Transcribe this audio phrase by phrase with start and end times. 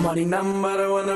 [0.00, 1.06] Morning number one.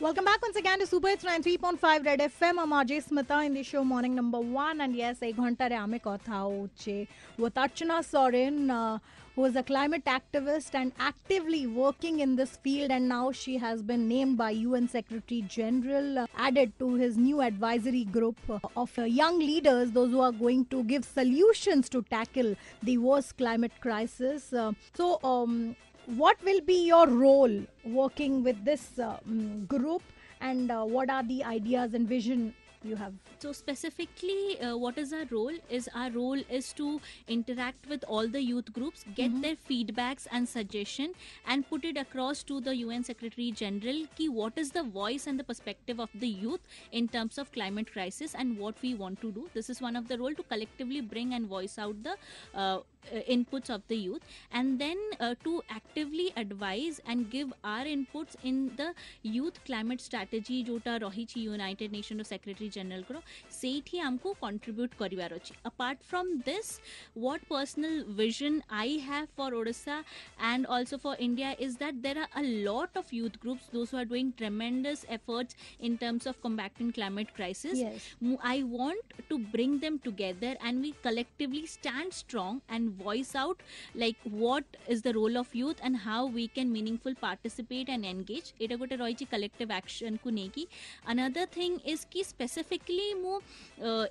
[0.00, 2.58] Welcome back once again to Super Hits 93.5 Red FM.
[2.58, 4.80] I'm RJ Smita in the show Morning Number One.
[4.80, 7.06] And yes, a got re ame kotha oche
[7.38, 8.98] with Archana Soreng, uh,
[9.36, 12.90] who is a climate activist and actively working in this field.
[12.90, 17.40] And now she has been named by UN Secretary General, uh, added to his new
[17.40, 18.36] advisory group
[18.76, 23.38] of uh, young leaders, those who are going to give solutions to tackle the worst
[23.38, 24.52] climate crisis.
[24.52, 30.02] Uh, so, um, what will be your role working with this uh, mm, group
[30.40, 35.12] and uh, what are the ideas and vision you have So specifically, uh, what is
[35.12, 35.52] our role?
[35.68, 40.48] Is our role is to interact with all the youth groups, get their feedbacks and
[40.48, 41.12] suggestion,
[41.46, 44.06] and put it across to the UN Secretary General.
[44.16, 46.60] Ki what is the voice and the perspective of the youth
[46.92, 49.48] in terms of climate crisis and what we want to do.
[49.54, 52.16] This is one of the role to collectively bring and voice out the
[52.54, 52.78] uh,
[53.27, 58.71] inputs of the youth and then uh, to actively advise and give our inputs in
[58.75, 63.19] the youth climate strategy जोटा रही United nation ର secretary ଜେନେରାଲଙ୍କର
[63.59, 66.73] ସେଇଠି ଆମକୁ contribute କରିବାର ଅଛି apart from this
[67.15, 70.03] what personal vision I have for Odisha
[70.39, 73.97] and also for India is that there are a lot of youth groups, those who
[73.97, 77.79] are doing tremendous efforts in terms of combating climate crisis.
[77.79, 78.07] Yes.
[78.21, 83.58] M- I want to bring them together and we collectively stand strong and voice out
[83.94, 88.48] like what is the role of youth and how we can meaningful participate and engage
[88.62, 90.64] এটা গোটে রয়েছে collective action কু নেকি
[91.12, 93.32] another thing is কি specifically মু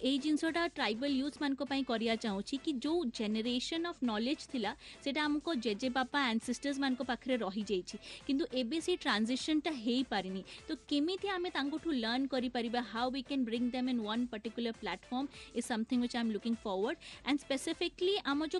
[0.09, 4.72] এই জিনিসটা tribal youth মানক পাই করিয়া চাহুছি কি যে জেনারেশন অফ নলেজ থিলা
[5.04, 7.96] সেটা আমক জেজে বাপা আনসিস্টর্স মানক পাখরে রহি যাইছি
[8.28, 13.24] কিন্তু এবে সেই ট্রানজিশনটা হেই পারিনি তো কেমিতি আমি তাঙ্কঠু লর্ন করি পারিবা how we
[13.30, 15.26] can bring them in one particular platform
[15.58, 18.59] is something which I am looking forward and specifically আমার যে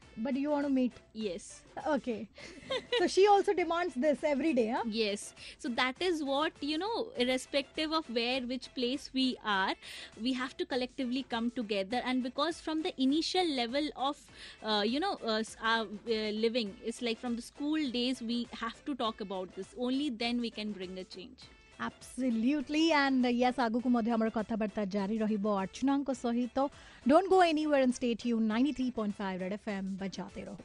[0.17, 0.93] but you want to meet?
[1.13, 1.61] Yes.
[1.87, 2.27] Okay.
[2.99, 4.83] So she also demands this every day huh?
[4.87, 5.33] Yes.
[5.59, 9.73] So that is what you know irrespective of where which place we are
[10.21, 12.01] we have to collectively come together.
[12.05, 14.17] And because from the initial level of
[14.63, 18.83] uh, you know uh, our uh, living it's like from the school days we have
[18.85, 19.73] to talk about this.
[19.77, 21.49] Only then we can bring a change
[21.80, 26.58] absolutely and uh, yes ଆଗକୁ ମଧ୍ୟ ଆମର କଥାବାର୍ତ୍ତା ଜାରି ରହିବ ଅର୍ଚ୍ଚନାଙ୍କ ସହିତ
[27.06, 30.62] don't go anywhere and stay tune 93.5 Red FM ବଜାତେ ରହೋ